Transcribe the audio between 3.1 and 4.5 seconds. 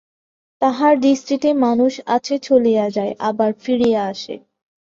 আবার ফিরিয়া আসে।